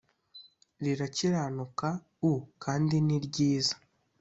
[0.83, 1.87] rirakiranuka
[2.31, 3.75] u kandi ni ryiza